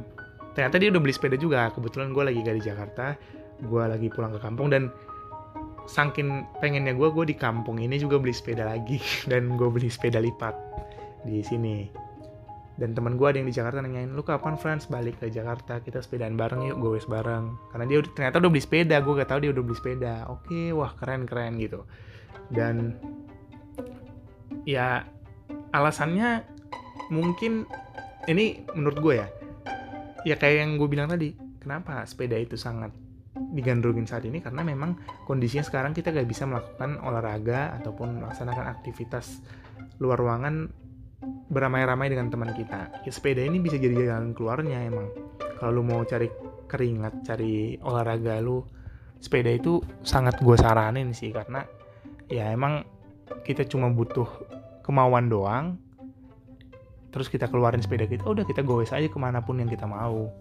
ternyata 0.52 0.84
dia 0.84 0.92
udah 0.92 1.02
beli 1.02 1.16
sepeda 1.16 1.36
juga. 1.40 1.72
Kebetulan 1.72 2.12
gue 2.12 2.24
lagi 2.28 2.40
gak 2.44 2.56
di 2.60 2.64
Jakarta 2.64 3.16
gue 3.62 3.84
lagi 3.86 4.08
pulang 4.10 4.34
ke 4.34 4.40
kampung 4.42 4.74
dan 4.74 4.90
saking 5.90 6.46
pengennya 6.62 6.94
gue 6.94 7.10
gue 7.10 7.26
di 7.34 7.36
kampung 7.36 7.82
ini 7.82 7.98
juga 7.98 8.22
beli 8.22 8.34
sepeda 8.34 8.66
lagi 8.66 9.02
dan 9.32 9.58
gue 9.58 9.70
beli 9.70 9.90
sepeda 9.90 10.22
lipat 10.22 10.54
di 11.26 11.42
sini. 11.46 11.90
Dan 12.82 12.98
teman 12.98 13.14
gue 13.14 13.28
ada 13.30 13.38
yang 13.38 13.46
di 13.46 13.54
Jakarta 13.54 13.84
nanyain 13.84 14.10
lu 14.10 14.26
kapan 14.26 14.58
Frans? 14.58 14.90
Balik 14.90 15.22
ke 15.22 15.30
Jakarta 15.30 15.84
kita 15.86 16.02
sepedaan 16.02 16.34
bareng 16.34 16.66
yuk 16.66 16.82
gue 16.82 16.92
wes 16.98 17.06
bareng. 17.06 17.54
Karena 17.70 17.86
dia 17.86 18.02
ternyata 18.02 18.42
udah 18.42 18.50
beli 18.50 18.64
sepeda 18.64 18.98
gue 19.04 19.14
gak 19.22 19.30
tahu 19.30 19.40
dia 19.46 19.52
udah 19.54 19.64
beli 19.64 19.78
sepeda. 19.78 20.16
Oke 20.34 20.74
wah 20.74 20.90
keren 20.98 21.30
keren 21.30 21.62
gitu. 21.62 21.86
Dan 22.50 22.98
ya 24.66 25.06
alasannya 25.78 26.42
mungkin 27.14 27.70
ini 28.26 28.66
menurut 28.74 28.98
gue 28.98 29.14
ya. 29.22 29.28
Ya 30.26 30.36
kayak 30.42 30.66
yang 30.66 30.72
gue 30.82 30.90
bilang 30.90 31.06
tadi 31.12 31.38
kenapa 31.62 32.02
sepeda 32.10 32.40
itu 32.40 32.58
sangat 32.58 32.90
digandrungin 33.32 34.04
saat 34.04 34.28
ini 34.28 34.44
karena 34.44 34.60
memang 34.64 35.00
kondisinya 35.24 35.64
sekarang 35.64 35.96
kita 35.96 36.12
gak 36.12 36.28
bisa 36.28 36.44
melakukan 36.44 37.00
olahraga 37.00 37.72
ataupun 37.80 38.20
melaksanakan 38.20 38.68
aktivitas 38.68 39.40
luar 40.04 40.20
ruangan 40.20 40.68
beramai-ramai 41.48 42.12
dengan 42.12 42.28
teman 42.28 42.52
kita. 42.52 43.06
Ya, 43.06 43.12
sepeda 43.14 43.46
ini 43.46 43.62
bisa 43.62 43.78
jadi 43.78 44.10
jalan 44.10 44.34
keluarnya 44.36 44.84
emang. 44.84 45.14
Kalau 45.62 45.80
lu 45.80 45.84
mau 45.86 46.02
cari 46.04 46.28
keringat 46.66 47.28
cari 47.28 47.76
olahraga 47.84 48.40
lu 48.40 48.64
sepeda 49.22 49.52
itu 49.52 49.84
sangat 50.02 50.40
gue 50.40 50.56
saranin 50.58 51.12
sih 51.12 51.30
karena 51.30 51.68
ya 52.32 52.48
emang 52.50 52.88
kita 53.44 53.68
cuma 53.68 53.92
butuh 53.92 54.26
kemauan 54.82 55.28
doang 55.28 55.76
terus 57.12 57.28
kita 57.28 57.52
keluarin 57.52 57.84
sepeda 57.84 58.08
kita 58.08 58.24
udah 58.24 58.48
kita 58.48 58.64
goes 58.64 58.96
aja 58.96 59.06
ke 59.12 59.20
mana 59.20 59.44
pun 59.44 59.60
yang 59.60 59.70
kita 59.70 59.86
mau. 59.86 60.32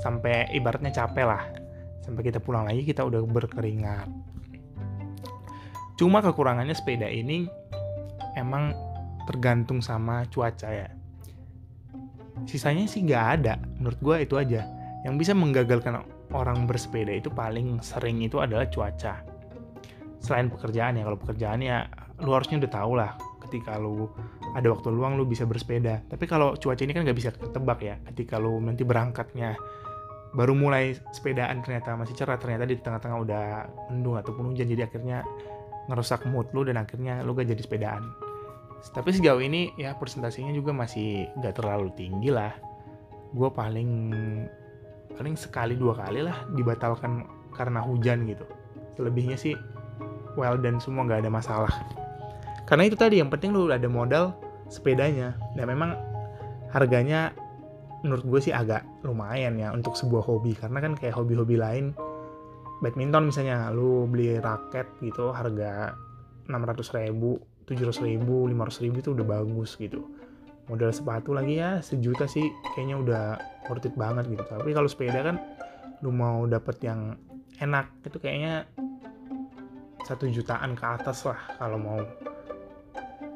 Sampai 0.00 0.48
ibaratnya 0.56 0.94
capek 0.94 1.26
lah 1.28 1.42
sampai 2.10 2.26
kita 2.26 2.42
pulang 2.42 2.66
lagi 2.66 2.82
kita 2.82 3.06
udah 3.06 3.22
berkeringat. 3.22 4.10
Cuma 5.94 6.18
kekurangannya 6.18 6.74
sepeda 6.74 7.06
ini 7.06 7.46
emang 8.34 8.74
tergantung 9.30 9.78
sama 9.78 10.26
cuaca 10.26 10.66
ya. 10.66 10.90
Sisanya 12.50 12.90
sih 12.90 13.06
nggak 13.06 13.24
ada 13.38 13.62
menurut 13.78 14.00
gue 14.02 14.16
itu 14.26 14.34
aja. 14.34 14.66
Yang 15.06 15.14
bisa 15.22 15.32
menggagalkan 15.38 16.02
orang 16.34 16.66
bersepeda 16.66 17.14
itu 17.14 17.30
paling 17.30 17.78
sering 17.78 18.18
itu 18.26 18.42
adalah 18.42 18.66
cuaca. 18.66 19.22
Selain 20.18 20.50
pekerjaan 20.50 20.98
ya 20.98 21.06
kalau 21.06 21.18
pekerjaan 21.20 21.60
ya 21.62 21.86
lu 22.20 22.34
harusnya 22.34 22.60
udah 22.60 22.72
tau 22.72 22.92
lah 22.98 23.14
ketika 23.48 23.78
lu 23.78 24.10
ada 24.56 24.66
waktu 24.66 24.90
luang 24.90 25.14
lu 25.14 25.28
bisa 25.28 25.46
bersepeda. 25.46 26.02
Tapi 26.10 26.24
kalau 26.26 26.58
cuaca 26.58 26.82
ini 26.82 26.92
kan 26.96 27.06
nggak 27.06 27.18
bisa 27.18 27.30
ketebak 27.30 27.80
ya 27.84 27.96
ketika 28.12 28.40
lu 28.40 28.58
nanti 28.58 28.82
berangkatnya 28.82 29.54
baru 30.30 30.54
mulai 30.54 30.94
sepedaan 31.10 31.58
ternyata 31.62 31.98
masih 31.98 32.14
cerah 32.14 32.38
ternyata 32.38 32.62
di 32.66 32.78
tengah-tengah 32.78 33.18
udah 33.18 33.44
mendung 33.90 34.14
ataupun 34.14 34.54
hujan 34.54 34.70
jadi 34.70 34.86
akhirnya 34.86 35.26
ngerusak 35.90 36.22
mood 36.30 36.46
lu 36.54 36.62
dan 36.62 36.78
akhirnya 36.78 37.26
lu 37.26 37.34
gak 37.34 37.50
jadi 37.50 37.62
sepedaan. 37.62 38.14
Tapi 38.94 39.10
sejauh 39.12 39.42
ini 39.42 39.74
ya 39.74 39.98
persentasenya 39.98 40.54
juga 40.54 40.70
masih 40.70 41.26
gak 41.42 41.58
terlalu 41.58 41.90
tinggi 41.98 42.30
lah. 42.30 42.54
Gue 43.34 43.50
paling 43.50 44.14
paling 45.18 45.34
sekali 45.34 45.74
dua 45.74 45.98
kali 45.98 46.22
lah 46.22 46.46
dibatalkan 46.54 47.26
karena 47.52 47.82
hujan 47.82 48.24
gitu. 48.30 48.46
Selebihnya 48.94 49.34
sih 49.34 49.58
well 50.38 50.54
dan 50.62 50.78
semua 50.78 51.10
gak 51.10 51.26
ada 51.26 51.30
masalah. 51.32 51.74
Karena 52.70 52.86
itu 52.86 52.94
tadi 52.94 53.18
yang 53.18 53.34
penting 53.34 53.50
lu 53.50 53.66
ada 53.66 53.90
modal 53.90 54.38
sepedanya. 54.70 55.34
Dan 55.58 55.66
memang 55.66 55.98
harganya 56.70 57.34
menurut 58.00 58.24
gue 58.24 58.40
sih 58.50 58.54
agak 58.54 58.84
lumayan 59.04 59.56
ya 59.60 59.72
untuk 59.72 59.96
sebuah 59.96 60.24
hobi. 60.24 60.56
Karena 60.56 60.80
kan 60.80 60.96
kayak 60.96 61.16
hobi-hobi 61.16 61.56
lain 61.60 61.92
badminton 62.80 63.28
misalnya 63.28 63.68
lu 63.70 64.08
beli 64.08 64.40
raket 64.40 64.88
gitu 65.04 65.36
harga 65.36 65.92
600 66.48 66.96
ribu 66.96 67.36
700 67.68 68.08
ribu 68.08 68.48
500 68.48 68.84
ribu 68.88 68.96
itu 69.04 69.10
udah 69.12 69.26
bagus 69.26 69.76
gitu. 69.76 70.02
Modal 70.66 70.90
sepatu 70.94 71.34
lagi 71.34 71.60
ya 71.60 71.78
sejuta 71.84 72.26
sih 72.26 72.46
kayaknya 72.74 72.96
udah 72.98 73.24
worth 73.68 73.86
it 73.86 73.94
banget 73.94 74.26
gitu. 74.32 74.42
Tapi 74.42 74.72
kalau 74.72 74.88
sepeda 74.88 75.20
kan 75.22 75.36
lu 76.00 76.10
mau 76.10 76.48
dapet 76.48 76.80
yang 76.82 77.14
enak 77.60 77.92
itu 78.02 78.16
kayaknya 78.18 78.64
satu 80.08 80.26
jutaan 80.32 80.74
ke 80.74 80.82
atas 80.82 81.28
lah 81.28 81.38
kalau 81.60 81.78
mau 81.78 82.00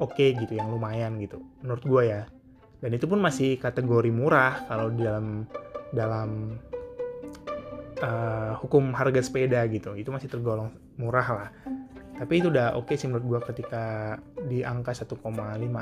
oke 0.01 0.11
okay 0.11 0.35
gitu 0.35 0.57
yang 0.57 0.73
lumayan 0.73 1.15
gitu. 1.21 1.39
Menurut 1.61 1.83
gue 1.85 2.03
ya 2.11 2.21
dan 2.83 2.91
itu 2.91 3.05
pun 3.07 3.19
masih 3.23 3.55
kategori 3.55 4.11
murah 4.11 4.67
kalau 4.67 4.91
di 4.91 5.03
dalam 5.03 5.47
dalam 5.95 6.59
uh, 8.03 8.53
hukum 8.59 8.91
harga 8.91 9.23
sepeda 9.23 9.63
gitu. 9.71 9.95
Itu 9.95 10.11
masih 10.11 10.27
tergolong 10.27 10.71
murah 10.99 11.27
lah. 11.27 11.49
Tapi 12.15 12.39
itu 12.39 12.47
udah 12.47 12.79
oke 12.79 12.91
okay 12.91 12.95
sih 12.95 13.11
menurut 13.11 13.27
gue 13.27 13.39
ketika 13.51 14.15
di 14.47 14.63
angka 14.63 14.95
1,5 14.95 15.19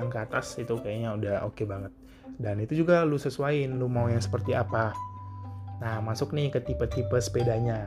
ke 0.10 0.18
atas 0.18 0.58
itu 0.58 0.74
kayaknya 0.82 1.10
udah 1.14 1.36
oke 1.46 1.54
okay 1.58 1.66
banget. 1.70 1.94
Dan 2.34 2.58
itu 2.58 2.74
juga 2.74 3.06
lu 3.06 3.22
sesuaiin 3.22 3.78
lu 3.78 3.86
mau 3.86 4.10
yang 4.10 4.22
seperti 4.22 4.58
apa. 4.58 4.98
Nah 5.78 6.02
masuk 6.02 6.34
nih 6.34 6.50
ke 6.50 6.60
tipe-tipe 6.66 7.18
sepedanya. 7.22 7.86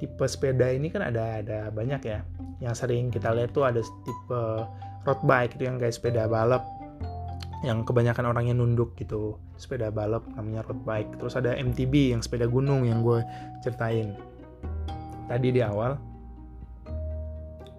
Tipe 0.00 0.24
sepeda 0.24 0.72
ini 0.72 0.88
kan 0.88 1.04
ada 1.04 1.44
ada 1.44 1.68
banyak 1.68 2.00
ya. 2.08 2.24
Yang 2.64 2.74
sering 2.84 3.12
kita 3.12 3.36
lihat 3.36 3.52
tuh 3.52 3.68
ada 3.68 3.84
tipe 3.84 4.42
road 5.04 5.20
bike 5.24 5.60
itu 5.60 5.68
yang 5.68 5.76
kayak 5.76 5.92
sepeda 5.92 6.24
balap 6.28 6.79
yang 7.60 7.84
kebanyakan 7.84 8.32
orangnya 8.32 8.56
nunduk 8.56 8.96
gitu. 8.96 9.36
Sepeda 9.60 9.92
balap 9.92 10.24
namanya 10.32 10.64
road 10.64 10.80
bike. 10.84 11.20
Terus 11.20 11.36
ada 11.36 11.52
MTB 11.56 12.16
yang 12.16 12.24
sepeda 12.24 12.48
gunung 12.48 12.88
yang 12.88 13.04
gue 13.04 13.20
ceritain. 13.60 14.16
Tadi 15.28 15.48
di 15.52 15.60
awal 15.60 15.94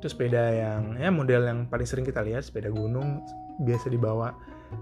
itu 0.01 0.09
sepeda 0.09 0.49
yang 0.49 0.97
ya 0.97 1.13
model 1.13 1.45
yang 1.45 1.59
paling 1.69 1.85
sering 1.85 2.01
kita 2.01 2.25
lihat 2.25 2.41
sepeda 2.41 2.73
gunung 2.73 3.21
biasa 3.61 3.85
dibawa 3.85 4.33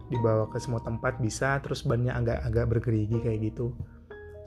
dibawa 0.07 0.47
ke 0.47 0.63
semua 0.63 0.79
tempat 0.79 1.19
bisa 1.19 1.59
terus 1.59 1.83
bannya 1.83 2.15
agak-agak 2.15 2.65
bergerigi 2.71 3.19
kayak 3.19 3.51
gitu. 3.51 3.75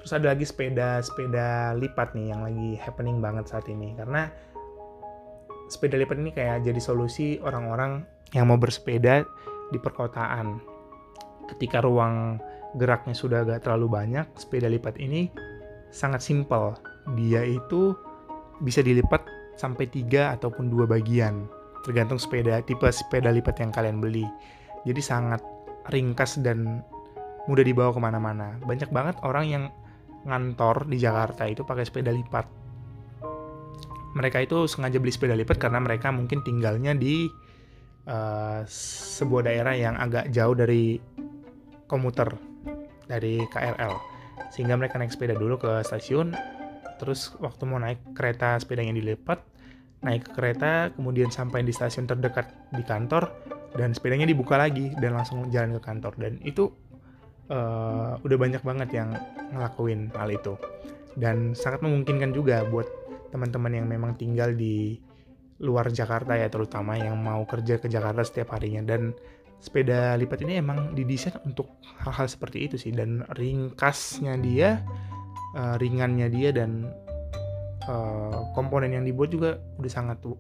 Terus 0.01 0.13
ada 0.17 0.33
lagi 0.33 0.49
sepeda 0.49 1.05
sepeda 1.05 1.77
lipat 1.77 2.17
nih 2.17 2.33
yang 2.33 2.41
lagi 2.41 2.81
happening 2.81 3.21
banget 3.21 3.53
saat 3.53 3.69
ini. 3.69 3.93
Karena 4.01 4.33
sepeda 5.69 6.01
lipat 6.01 6.17
ini 6.17 6.33
kayak 6.33 6.65
jadi 6.65 6.81
solusi 6.81 7.37
orang-orang 7.45 8.09
yang 8.33 8.49
mau 8.49 8.57
bersepeda 8.57 9.29
di 9.73 9.81
perkotaan. 9.81 10.61
Ketika 11.49 11.81
ruang 11.81 12.37
geraknya 12.77 13.17
sudah 13.17 13.45
agak 13.45 13.65
terlalu 13.65 13.89
banyak, 13.89 14.29
sepeda 14.37 14.69
lipat 14.69 15.01
ini 15.01 15.33
sangat 15.93 16.25
simpel. 16.25 16.77
Dia 17.19 17.45
itu 17.45 17.97
bisa 18.63 18.81
dilipat 18.85 19.27
sampai 19.59 19.91
tiga 19.91 20.33
ataupun 20.33 20.73
dua 20.73 20.89
bagian, 20.89 21.45
tergantung 21.85 22.17
sepeda 22.17 22.63
tipe 22.65 22.89
sepeda 22.89 23.29
lipat 23.29 23.61
yang 23.61 23.75
kalian 23.75 23.99
beli. 24.01 24.25
Jadi 24.89 25.01
sangat 25.03 25.43
ringkas 25.91 26.39
dan 26.41 26.81
mudah 27.51 27.67
dibawa 27.67 27.91
ke 27.91 28.01
mana-mana. 28.01 28.57
Banyak 28.63 28.91
banget 28.95 29.17
orang 29.27 29.45
yang 29.51 29.65
ngantor 30.23 30.87
di 30.87 31.03
Jakarta 31.03 31.47
itu 31.51 31.67
pakai 31.67 31.85
sepeda 31.85 32.15
lipat. 32.15 32.47
Mereka 34.13 34.45
itu 34.45 34.69
sengaja 34.69 35.01
beli 35.01 35.13
sepeda 35.13 35.35
lipat 35.35 35.57
karena 35.59 35.81
mereka 35.81 36.13
mungkin 36.13 36.45
tinggalnya 36.45 36.93
di 36.95 37.27
uh, 38.07 38.63
sebuah 39.19 39.43
daerah 39.51 39.75
yang 39.77 39.95
agak 39.99 40.31
jauh 40.31 40.57
dari 40.57 40.99
komuter 41.91 42.33
dari 43.07 43.45
KRL 43.51 43.95
sehingga 44.53 44.77
mereka 44.77 44.97
naik 44.97 45.13
sepeda 45.13 45.37
dulu 45.37 45.61
ke 45.61 45.85
stasiun 45.85 46.33
terus 46.97 47.35
waktu 47.43 47.63
mau 47.69 47.83
naik 47.83 48.15
kereta 48.15 48.57
sepeda 48.57 48.85
yang 48.85 48.97
dilipat 48.97 49.43
naik 50.03 50.27
ke 50.27 50.33
kereta 50.35 50.91
kemudian 50.95 51.31
sampai 51.31 51.63
di 51.63 51.71
stasiun 51.71 52.11
terdekat 52.11 52.51
di 52.75 52.83
kantor 52.83 53.31
dan 53.73 53.97
sepedanya 53.97 54.29
dibuka 54.29 54.61
lagi 54.61 54.93
dan 55.01 55.17
langsung 55.17 55.49
jalan 55.49 55.77
ke 55.77 55.81
kantor. 55.81 56.13
Dan 56.21 56.33
itu 56.45 56.69
uh, 57.49 58.21
udah 58.21 58.37
banyak 58.37 58.63
banget 58.63 58.89
yang 58.93 59.17
ngelakuin 59.53 60.13
hal 60.13 60.29
itu. 60.29 60.55
Dan 61.17 61.57
sangat 61.57 61.85
memungkinkan 61.85 62.33
juga 62.37 62.65
buat 62.69 62.89
teman-teman 63.33 63.73
yang 63.73 63.87
memang 63.89 64.17
tinggal 64.17 64.53
di 64.53 65.01
luar 65.61 65.93
Jakarta 65.93 66.39
ya 66.39 66.49
terutama 66.49 66.97
yang 66.97 67.19
mau 67.21 67.45
kerja 67.45 67.77
ke 67.77 67.91
Jakarta 67.91 68.25
setiap 68.25 68.57
harinya. 68.57 68.81
Dan 68.85 69.13
sepeda 69.63 70.17
lipat 70.17 70.43
ini 70.47 70.59
emang 70.59 70.97
didesain 70.97 71.37
untuk 71.45 71.69
hal-hal 72.01 72.27
seperti 72.31 72.71
itu 72.71 72.77
sih. 72.79 72.93
Dan 72.95 73.27
ringkasnya 73.37 74.39
dia 74.41 74.81
uh, 75.59 75.77
ringannya 75.77 76.33
dia 76.33 76.51
dan 76.55 76.89
uh, 77.91 78.53
komponen 78.57 78.95
yang 78.95 79.05
dibuat 79.05 79.35
juga 79.35 79.61
udah 79.77 79.93
sangat 79.93 80.19
oke 80.25 80.39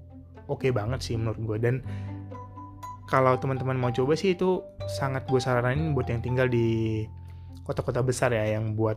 okay 0.49 0.71
banget 0.75 1.00
sih 1.04 1.14
menurut 1.14 1.38
gue 1.38 1.59
dan 1.62 1.75
kalau 3.07 3.37
teman-teman 3.37 3.76
mau 3.76 3.92
coba 3.92 4.16
sih 4.16 4.33
itu 4.33 4.64
sangat 4.88 5.28
gue 5.28 5.37
saranin 5.37 5.92
buat 5.92 6.09
yang 6.09 6.25
tinggal 6.25 6.49
di 6.49 7.04
kota-kota 7.62 8.00
besar 8.02 8.33
ya 8.33 8.57
yang 8.59 8.73
buat 8.73 8.97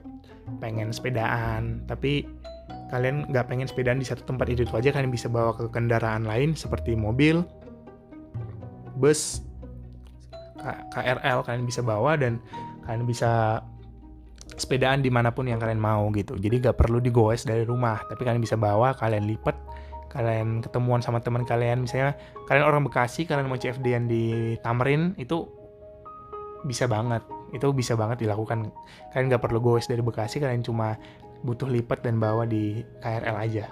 pengen 0.63 0.95
sepedaan. 0.95 1.83
Tapi 1.83 2.23
kalian 2.89 3.25
nggak 3.29 3.45
pengen 3.49 3.65
sepedaan 3.65 3.97
di 3.97 4.07
satu 4.07 4.21
tempat 4.25 4.45
itu, 4.51 4.61
itu 4.65 4.73
aja 4.77 4.93
kalian 4.93 5.09
bisa 5.09 5.27
bawa 5.27 5.57
ke 5.57 5.69
kendaraan 5.73 6.25
lain 6.25 6.53
seperti 6.53 6.93
mobil 6.93 7.41
bus 8.95 9.41
KRL 10.93 11.45
kalian 11.45 11.65
bisa 11.67 11.85
bawa 11.85 12.17
dan 12.17 12.41
kalian 12.85 13.05
bisa 13.05 13.61
sepedaan 14.55 15.03
di 15.03 15.11
mana 15.11 15.33
pun 15.33 15.45
yang 15.45 15.59
kalian 15.59 15.81
mau 15.81 16.07
gitu. 16.15 16.37
Jadi 16.39 16.63
nggak 16.63 16.77
perlu 16.77 17.01
digoes 17.03 17.43
dari 17.43 17.67
rumah 17.67 18.01
tapi 18.07 18.23
kalian 18.23 18.41
bisa 18.41 18.55
bawa 18.55 18.95
kalian 18.95 19.27
lipat 19.29 19.57
kalian 20.15 20.63
ketemuan 20.63 21.03
sama 21.03 21.19
teman 21.19 21.43
kalian. 21.43 21.83
Misalnya 21.83 22.15
kalian 22.47 22.65
orang 22.65 22.81
Bekasi 22.87 23.27
kalian 23.27 23.51
mau 23.51 23.59
CFD 23.59 23.85
yang 23.91 24.05
di 24.07 24.55
Tamrin 24.63 25.13
itu 25.19 25.49
bisa 26.63 26.87
banget. 26.87 27.21
Itu 27.51 27.75
bisa 27.75 27.99
banget 27.99 28.23
dilakukan. 28.23 28.71
Kalian 29.11 29.25
nggak 29.27 29.43
perlu 29.43 29.59
goes 29.59 29.91
dari 29.91 29.99
Bekasi 29.99 30.39
kalian 30.39 30.63
cuma 30.63 30.95
butuh 31.43 31.67
lipat 31.67 32.05
dan 32.05 32.21
bawa 32.21 32.47
di 32.47 32.85
KRL 33.03 33.37
aja. 33.37 33.65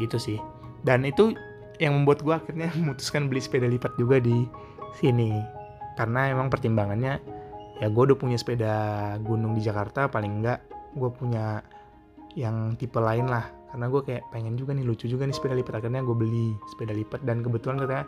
Gitu 0.00 0.16
sih. 0.18 0.38
Dan 0.82 1.06
itu 1.06 1.34
yang 1.78 1.94
membuat 1.94 2.22
gue 2.22 2.34
akhirnya 2.34 2.72
memutuskan 2.78 3.30
beli 3.30 3.42
sepeda 3.42 3.66
lipat 3.70 3.94
juga 4.00 4.18
di 4.18 4.46
sini. 4.98 5.38
Karena 5.94 6.30
emang 6.30 6.50
pertimbangannya 6.50 7.18
ya 7.78 7.86
gue 7.86 8.02
udah 8.10 8.18
punya 8.18 8.34
sepeda 8.34 8.74
gunung 9.22 9.54
di 9.54 9.62
Jakarta 9.62 10.10
paling 10.10 10.42
enggak 10.42 10.58
gue 10.98 11.10
punya 11.14 11.62
yang 12.34 12.74
tipe 12.78 12.98
lain 12.98 13.30
lah. 13.30 13.46
Karena 13.68 13.86
gue 13.92 14.00
kayak 14.00 14.24
pengen 14.32 14.56
juga 14.56 14.72
nih 14.72 14.86
lucu 14.86 15.04
juga 15.06 15.28
nih 15.28 15.36
sepeda 15.36 15.54
lipat. 15.58 15.84
Akhirnya 15.84 16.02
gue 16.02 16.16
beli 16.16 16.56
sepeda 16.72 16.94
lipat 16.94 17.20
dan 17.22 17.44
kebetulan 17.44 17.76
katanya 17.82 18.04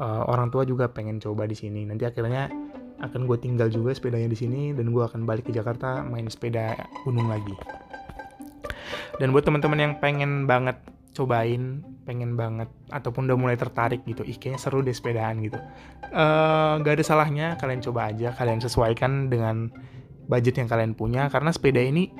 uh, 0.00 0.22
orang 0.30 0.48
tua 0.48 0.64
juga 0.64 0.88
pengen 0.88 1.20
coba 1.20 1.44
di 1.44 1.54
sini. 1.58 1.84
Nanti 1.84 2.08
akhirnya 2.08 2.48
akan 2.98 3.30
gue 3.30 3.38
tinggal 3.38 3.70
juga 3.70 3.94
sepedanya 3.94 4.26
di 4.26 4.38
sini 4.38 4.62
dan 4.74 4.90
gue 4.90 5.02
akan 5.02 5.22
balik 5.22 5.46
ke 5.46 5.52
Jakarta 5.54 6.02
main 6.02 6.26
sepeda 6.26 6.74
gunung 7.06 7.30
lagi. 7.30 7.54
Dan 9.18 9.34
buat 9.34 9.46
teman-teman 9.46 9.78
yang 9.78 9.94
pengen 9.98 10.46
banget 10.46 10.78
cobain, 11.14 11.82
pengen 12.06 12.38
banget 12.38 12.70
ataupun 12.94 13.26
udah 13.26 13.38
mulai 13.38 13.58
tertarik 13.58 14.06
gitu, 14.06 14.22
ih 14.22 14.38
kayaknya 14.38 14.60
seru 14.62 14.86
deh 14.86 14.94
sepedaan 14.94 15.42
gitu. 15.42 15.58
Uh, 16.14 16.78
gak 16.86 16.98
ada 16.98 17.04
salahnya 17.04 17.46
kalian 17.58 17.82
coba 17.82 18.14
aja, 18.14 18.30
kalian 18.38 18.62
sesuaikan 18.62 19.26
dengan 19.26 19.74
budget 20.30 20.62
yang 20.62 20.70
kalian 20.70 20.92
punya 20.94 21.26
karena 21.26 21.50
sepeda 21.50 21.82
ini 21.82 22.14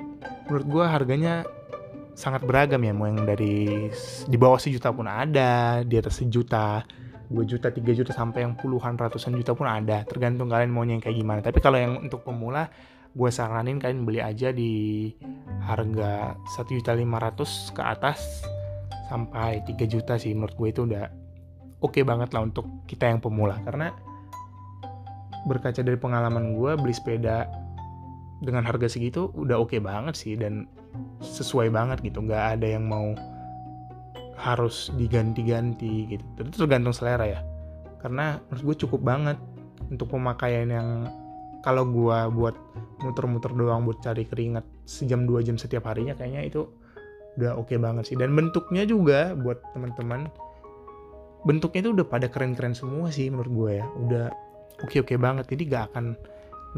menurut 0.51 0.67
gue 0.67 0.85
harganya 0.85 1.47
sangat 2.19 2.43
beragam 2.43 2.83
ya, 2.83 2.91
mau 2.91 3.07
yang 3.07 3.23
dari 3.23 3.87
di 4.27 4.37
bawah 4.39 4.59
sejuta 4.59 4.91
pun 4.91 5.07
ada, 5.07 5.79
di 5.87 5.95
atas 5.95 6.19
sejuta 6.19 6.83
2 7.29 7.45
juta, 7.45 7.69
3 7.69 7.93
juta 7.93 8.11
sampai 8.11 8.41
yang 8.41 8.57
puluhan 8.57 8.97
ratusan 8.97 9.37
juta 9.37 9.53
pun 9.53 9.69
ada. 9.69 10.01
Tergantung 10.05 10.49
kalian 10.49 10.73
maunya 10.73 10.97
yang 10.97 11.03
kayak 11.05 11.17
gimana. 11.17 11.39
Tapi 11.45 11.61
kalau 11.61 11.77
yang 11.77 12.01
untuk 12.01 12.25
pemula, 12.25 12.73
gue 13.13 13.29
saranin 13.29 13.81
kalian 13.81 14.05
beli 14.05 14.21
aja 14.21 14.53
di 14.53 15.09
harga 15.65 16.37
1 16.37 16.77
juta 16.77 16.93
500 16.93 17.73
ke 17.73 17.81
atas 17.81 18.45
sampai 19.09 19.65
3 19.65 19.75
juta 19.89 20.13
sih 20.21 20.37
menurut 20.37 20.53
gue 20.53 20.69
itu 20.69 20.81
udah 20.85 21.09
oke 21.81 21.97
okay 21.97 22.03
banget 22.05 22.29
lah 22.37 22.45
untuk 22.45 22.69
kita 22.85 23.09
yang 23.09 23.17
pemula 23.17 23.57
karena 23.65 23.89
berkaca 25.49 25.81
dari 25.81 25.97
pengalaman 25.97 26.53
gue 26.53 26.71
beli 26.77 26.93
sepeda 26.93 27.49
dengan 28.39 28.61
harga 28.63 28.85
segitu 28.85 29.33
udah 29.33 29.57
oke 29.57 29.73
okay 29.73 29.81
banget 29.81 30.13
sih 30.13 30.37
dan 30.37 30.69
sesuai 31.19 31.73
banget 31.73 32.05
gitu 32.05 32.21
nggak 32.21 32.61
ada 32.61 32.67
yang 32.77 32.85
mau 32.85 33.17
harus 34.39 34.87
diganti-ganti 34.95 36.15
gitu. 36.15 36.23
Itu 36.39 36.63
tergantung 36.63 36.95
selera 36.95 37.27
ya. 37.27 37.39
Karena 37.99 38.39
menurut 38.47 38.63
gue 38.71 38.75
cukup 38.87 39.03
banget 39.03 39.37
untuk 39.91 40.15
pemakaian 40.15 40.71
yang 40.71 41.11
kalau 41.59 41.83
gue 41.83 42.17
buat 42.31 42.55
muter-muter 43.03 43.51
doang 43.51 43.83
buat 43.83 43.99
cari 43.99 44.23
keringat 44.23 44.63
sejam 44.87 45.27
dua 45.27 45.43
jam 45.43 45.59
setiap 45.59 45.91
harinya 45.91 46.15
kayaknya 46.15 46.47
itu 46.47 46.71
udah 47.35 47.59
oke 47.59 47.67
okay 47.67 47.77
banget 47.77 48.07
sih. 48.07 48.15
Dan 48.15 48.31
bentuknya 48.31 48.87
juga 48.87 49.35
buat 49.35 49.59
teman-teman 49.75 50.31
bentuknya 51.43 51.87
itu 51.87 51.91
udah 51.95 52.07
pada 52.07 52.27
keren-keren 52.31 52.75
semua 52.75 53.11
sih 53.11 53.27
menurut 53.27 53.51
gue 53.51 53.71
ya. 53.83 53.85
Udah 53.99 54.25
oke-oke 54.87 55.19
banget. 55.19 55.51
Jadi 55.51 55.63
gak 55.67 55.91
akan 55.91 56.15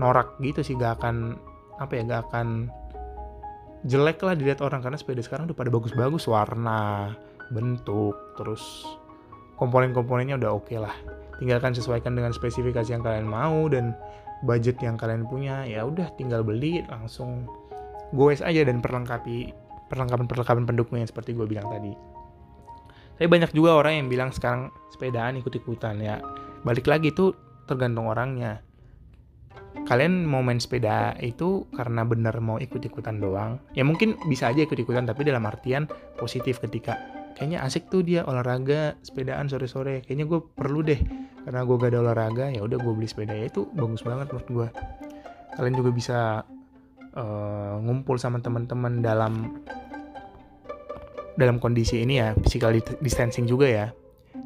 norak 0.01 0.41
gitu 0.41 0.65
sih 0.65 0.74
gak 0.74 1.01
akan 1.01 1.38
apa 1.77 1.94
ya 1.94 2.01
gak 2.10 2.22
akan 2.30 2.74
jelek 3.86 4.18
lah 4.25 4.34
dilihat 4.34 4.65
orang. 4.65 4.82
Karena 4.82 4.98
sepeda 4.98 5.22
sekarang 5.22 5.46
udah 5.46 5.58
pada 5.58 5.70
bagus-bagus 5.70 6.25
warna 6.25 7.13
bentuk 7.51 8.15
terus 8.39 8.88
komponen-komponennya 9.60 10.41
udah 10.41 10.51
oke 10.58 10.72
okay 10.72 10.81
lah. 10.81 10.96
Tinggalkan 11.38 11.77
sesuaikan 11.77 12.17
dengan 12.17 12.34
spesifikasi 12.34 12.89
yang 12.89 13.05
kalian 13.05 13.29
mau 13.29 13.70
dan 13.70 13.93
budget 14.41 14.81
yang 14.81 14.98
kalian 14.98 15.29
punya 15.29 15.65
ya 15.70 15.86
udah 15.86 16.10
tinggal 16.17 16.41
beli 16.41 16.81
langsung 16.89 17.46
goes 18.17 18.41
aja 18.41 18.65
dan 18.65 18.81
perlengkapi 18.81 19.53
perlengkapan-perlengkapan 19.91 20.65
pendukungnya 20.65 21.05
seperti 21.05 21.36
gue 21.36 21.46
bilang 21.46 21.67
tadi. 21.70 21.93
Tapi 23.20 23.27
banyak 23.29 23.53
juga 23.53 23.77
orang 23.77 24.01
yang 24.01 24.08
bilang 24.10 24.34
sekarang 24.34 24.74
sepedaan 24.89 25.38
ikut-ikutan 25.38 26.00
ya. 26.01 26.17
Balik 26.65 26.89
lagi 26.89 27.13
tuh 27.13 27.36
tergantung 27.70 28.10
orangnya. 28.10 28.65
Kalian 29.86 30.25
mau 30.25 30.41
main 30.41 30.58
sepeda 30.58 31.13
itu 31.22 31.70
karena 31.75 32.01
bener 32.08 32.34
mau 32.41 32.58
ikut-ikutan 32.58 33.22
doang. 33.22 33.62
Ya 33.77 33.86
mungkin 33.86 34.17
bisa 34.25 34.50
aja 34.50 34.65
ikut-ikutan 34.65 35.05
tapi 35.05 35.27
dalam 35.27 35.46
artian 35.46 35.86
positif 36.17 36.58
ketika 36.63 36.98
kayaknya 37.36 37.64
asik 37.66 37.88
tuh 37.88 38.02
dia 38.06 38.24
olahraga 38.28 38.96
sepedaan 39.02 39.48
sore-sore. 39.48 40.04
Kayaknya 40.06 40.26
gue 40.28 40.40
perlu 40.44 40.80
deh. 40.86 41.02
Karena 41.42 41.66
gue 41.66 41.76
gak 41.76 41.92
ada 41.92 42.00
olahraga 42.06 42.46
ya 42.54 42.62
udah 42.62 42.78
gue 42.78 42.94
beli 42.94 43.10
sepeda. 43.10 43.34
Ya 43.34 43.50
itu 43.50 43.66
bagus 43.74 44.06
banget 44.06 44.30
menurut 44.30 44.50
gue 44.50 44.68
kalian 45.52 45.76
juga 45.76 45.92
bisa 45.92 46.20
uh, 47.16 47.76
ngumpul 47.84 48.16
sama 48.16 48.40
teman-teman 48.40 49.04
dalam 49.04 49.60
dalam 51.36 51.58
kondisi 51.60 52.04
ini 52.04 52.20
ya 52.20 52.36
physical 52.40 52.76
distancing 53.02 53.48
juga 53.48 53.68
ya. 53.68 53.88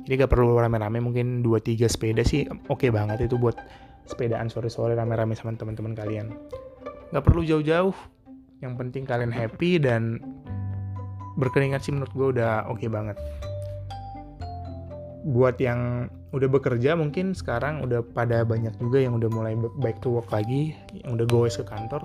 Jadi 0.06 0.22
gak 0.22 0.32
perlu 0.38 0.54
rame-rame 0.58 1.02
mungkin 1.02 1.42
2-3 1.42 1.90
sepeda 1.90 2.22
sih 2.22 2.46
oke 2.46 2.78
okay 2.78 2.90
banget 2.94 3.26
itu 3.26 3.42
buat 3.42 3.58
sepedaan 4.06 4.54
sore-sore 4.54 4.94
rame-rame 4.94 5.34
sama 5.34 5.58
teman-teman 5.58 5.98
kalian. 5.98 6.34
Gak 7.10 7.26
perlu 7.26 7.42
jauh-jauh. 7.42 7.94
Yang 8.64 8.74
penting 8.82 9.04
kalian 9.04 9.34
happy 9.34 9.78
dan 9.82 10.22
berkeringat 11.36 11.84
sih 11.84 11.92
menurut 11.92 12.14
gue 12.16 12.28
udah 12.40 12.68
oke 12.72 12.80
okay 12.80 12.90
banget. 12.90 13.18
Buat 15.26 15.58
yang 15.58 16.12
udah 16.36 16.50
bekerja 16.52 17.00
mungkin 17.00 17.32
sekarang 17.32 17.82
udah 17.82 18.04
pada 18.04 18.44
banyak 18.44 18.76
juga 18.78 19.00
yang 19.00 19.16
udah 19.16 19.30
mulai 19.32 19.56
back 19.80 20.04
to 20.04 20.12
work 20.12 20.28
lagi 20.36 20.76
yang 20.92 21.16
udah 21.16 21.24
goes 21.32 21.56
ke 21.56 21.64
kantor 21.64 22.04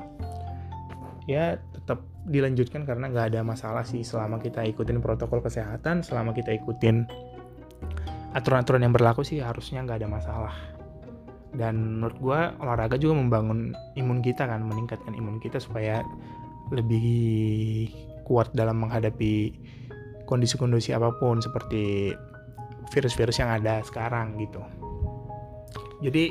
ya 1.26 1.58
tetap 1.74 2.06
dilanjutkan 2.30 2.86
karena 2.86 3.10
nggak 3.10 3.34
ada 3.34 3.40
masalah 3.42 3.82
sih 3.82 4.06
selama 4.06 4.38
kita 4.38 4.62
ikutin 4.70 5.02
protokol 5.02 5.42
kesehatan 5.42 6.06
selama 6.06 6.30
kita 6.30 6.54
ikutin 6.62 7.10
aturan-aturan 8.34 8.86
yang 8.86 8.94
berlaku 8.94 9.26
sih 9.26 9.42
harusnya 9.42 9.82
nggak 9.82 10.06
ada 10.06 10.08
masalah. 10.10 10.54
Dan 11.50 11.98
menurut 11.98 12.16
gue 12.22 12.40
olahraga 12.62 12.94
juga 12.94 13.18
membangun 13.18 13.74
imun 13.98 14.22
kita 14.22 14.46
kan 14.46 14.62
meningkatkan 14.62 15.10
imun 15.18 15.42
kita 15.42 15.58
supaya 15.58 16.06
lebih 16.70 17.90
kuat 18.30 18.54
dalam 18.54 18.78
menghadapi 18.78 19.50
kondisi-kondisi 20.30 20.94
apa 20.94 21.10
pun 21.18 21.42
seperti 21.42 22.14
virus-virus 22.94 23.42
yang 23.42 23.50
ada 23.50 23.82
sekarang 23.82 24.38
gitu. 24.38 24.62
Jadi 25.98 26.30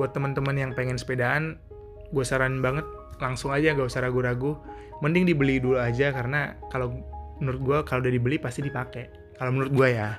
buat 0.00 0.16
teman-teman 0.16 0.56
yang 0.56 0.72
pengen 0.72 0.96
sepedaan 0.96 1.60
gue 2.08 2.24
saran 2.24 2.64
banget 2.64 2.88
langsung 3.20 3.52
aja 3.52 3.76
gak 3.76 3.92
usah 3.92 4.08
ragu-ragu. 4.08 4.56
Mending 5.04 5.28
dibeli 5.28 5.60
dulu 5.60 5.76
aja 5.76 6.10
karena 6.10 6.56
kalau 6.72 6.96
menurut 7.38 7.60
gue 7.60 7.78
kalau 7.84 8.00
udah 8.00 8.12
dibeli 8.16 8.40
pasti 8.40 8.64
dipakai. 8.64 9.36
Kalau 9.36 9.52
menurut 9.52 9.76
gue 9.76 9.88
ya 10.00 10.16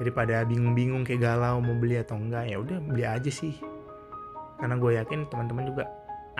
daripada 0.00 0.42
bingung-bingung 0.48 1.04
kayak 1.04 1.20
galau 1.20 1.60
mau 1.60 1.76
beli 1.76 2.00
atau 2.00 2.16
enggak 2.16 2.48
ya 2.48 2.56
udah 2.56 2.80
beli 2.80 3.04
aja 3.04 3.28
sih. 3.28 3.52
Karena 4.56 4.80
gue 4.80 4.96
yakin 4.96 5.28
teman-teman 5.28 5.68
juga 5.68 5.84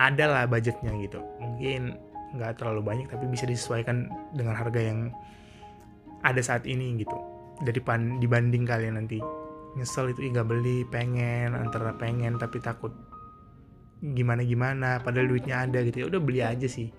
ada 0.01 0.25
lah 0.25 0.43
budgetnya 0.49 0.91
gitu. 0.99 1.21
Mungkin 1.37 2.10
nggak 2.31 2.63
terlalu 2.63 2.81
banyak 2.83 3.07
tapi 3.11 3.27
bisa 3.27 3.43
disesuaikan 3.43 4.07
dengan 4.31 4.55
harga 4.55 4.79
yang 4.79 5.11
ada 6.23 6.39
saat 6.39 6.63
ini 6.69 7.01
gitu. 7.01 7.17
Daripada 7.61 8.01
dibanding 8.17 8.63
kalian 8.65 8.97
nanti. 8.97 9.19
Nyesel 9.71 10.11
itu 10.11 10.27
nggak 10.27 10.47
beli 10.47 10.83
pengen 10.91 11.55
antara 11.55 11.95
pengen 11.95 12.35
tapi 12.35 12.59
takut 12.59 12.91
gimana 14.01 14.43
gimana 14.43 14.99
padahal 14.99 15.31
duitnya 15.31 15.63
ada 15.63 15.79
gitu. 15.85 16.03
Ya 16.03 16.07
udah 16.11 16.21
beli 16.21 16.41
aja 16.43 16.67
sih. 16.67 16.91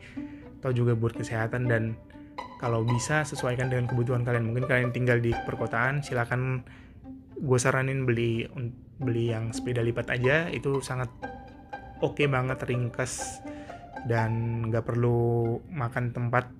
Atau 0.60 0.72
juga 0.72 0.96
buat 0.96 1.12
kesehatan 1.16 1.68
dan 1.68 1.98
kalau 2.62 2.86
bisa 2.86 3.26
sesuaikan 3.26 3.68
dengan 3.68 3.90
kebutuhan 3.90 4.22
kalian. 4.22 4.48
Mungkin 4.52 4.64
kalian 4.70 4.90
tinggal 4.94 5.18
di 5.18 5.34
perkotaan 5.34 6.00
silakan 6.00 6.62
gue 7.42 7.58
saranin 7.58 8.06
beli 8.06 8.46
beli 9.02 9.34
yang 9.34 9.50
sepeda 9.52 9.84
lipat 9.84 10.14
aja. 10.14 10.48
Itu 10.48 10.80
sangat 10.80 11.10
oke 12.00 12.16
okay 12.16 12.26
banget 12.30 12.62
ringkas 12.64 13.42
dan 14.06 14.62
nggak 14.70 14.84
perlu 14.84 15.58
makan 15.70 16.10
tempat 16.10 16.50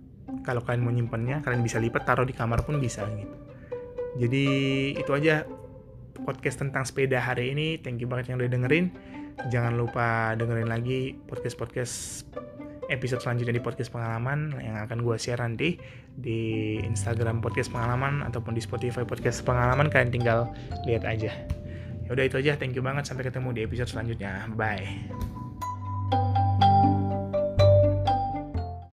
kalau 0.47 0.63
kalian 0.63 0.83
mau 0.83 0.95
nyimpannya 0.95 1.43
kalian 1.43 1.63
bisa 1.63 1.83
lipat 1.83 2.07
taruh 2.07 2.27
di 2.27 2.35
kamar 2.35 2.63
pun 2.63 2.79
bisa 2.79 3.05
gitu 3.13 3.37
jadi 4.19 4.47
itu 4.97 5.11
aja 5.13 5.49
podcast 6.23 6.63
tentang 6.63 6.87
sepeda 6.87 7.19
hari 7.19 7.53
ini 7.53 7.81
thank 7.81 7.99
you 7.99 8.07
banget 8.07 8.33
yang 8.33 8.39
udah 8.39 8.51
dengerin 8.51 8.87
jangan 9.51 9.75
lupa 9.75 10.37
dengerin 10.37 10.69
lagi 10.69 11.17
podcast-podcast 11.27 12.29
episode 12.93 13.25
selanjutnya 13.25 13.57
di 13.57 13.65
podcast 13.65 13.89
pengalaman 13.89 14.53
yang 14.61 14.77
akan 14.77 15.01
gue 15.01 15.17
share 15.17 15.41
nanti 15.41 15.81
di 16.13 16.77
Instagram 16.85 17.41
podcast 17.41 17.73
pengalaman 17.73 18.21
ataupun 18.27 18.53
di 18.53 18.61
Spotify 18.61 19.07
podcast 19.09 19.41
pengalaman 19.47 19.89
kalian 19.89 20.13
tinggal 20.13 20.53
lihat 20.85 21.09
aja. 21.09 21.33
Ya 22.05 22.11
udah 22.13 22.25
itu 22.29 22.37
aja, 22.37 22.61
thank 22.61 22.77
you 22.77 22.85
banget 22.85 23.09
sampai 23.09 23.25
ketemu 23.25 23.57
di 23.57 23.61
episode 23.65 23.89
selanjutnya. 23.89 24.51
Bye. 24.53 25.32